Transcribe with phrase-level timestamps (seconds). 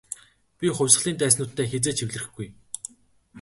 [0.57, 2.47] Би хувьсгалын дайснуудтай хэзээ ч эвлэрэхгүй.